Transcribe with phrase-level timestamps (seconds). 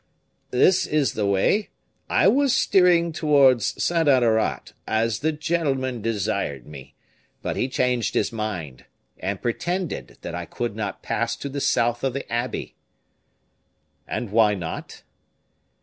[0.49, 1.69] "This is the way.
[2.09, 4.07] I was steering towards St.
[4.09, 6.95] Honnorat as the gentleman desired me;
[7.43, 8.85] but he changed his mind,
[9.19, 12.73] and pretended that I could not pass to the south of the abbey."
[14.07, 15.03] "And why not?"